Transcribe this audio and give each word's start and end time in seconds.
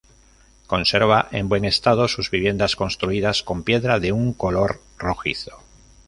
Conserva 0.65 1.27
en 1.29 1.47
buen 1.47 1.63
estado 1.63 2.07
sus 2.07 2.31
viviendas 2.31 2.75
construidas 2.75 3.43
con 3.43 3.61
piedra 3.61 3.99
de 3.99 4.11
un 4.11 4.33
color 4.33 4.81
rojizo. 4.97 5.59